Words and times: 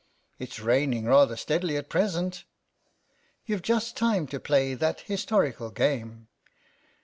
"It's 0.39 0.59
raining 0.59 1.05
rather 1.05 1.35
steadily 1.37 1.77
at 1.77 1.87
present. 1.87 2.45
You've 3.45 3.61
just 3.61 3.95
time 3.95 4.25
to 4.29 4.39
play 4.39 4.73
that 4.73 5.01
historical 5.01 5.69
game." 5.69 6.27